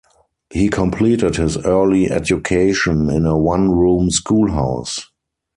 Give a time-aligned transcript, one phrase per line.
[0.51, 5.11] He completed his early education in a one-room schoolhouse.